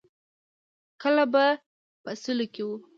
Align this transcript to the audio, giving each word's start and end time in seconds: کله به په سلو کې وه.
کله 1.01 1.23
به 1.33 1.45
په 2.01 2.11
سلو 2.21 2.45
کې 2.53 2.61
وه. 2.67 2.75